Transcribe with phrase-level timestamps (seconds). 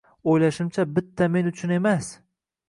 [0.31, 2.09] O`ylashimcha, bitta men uchun emas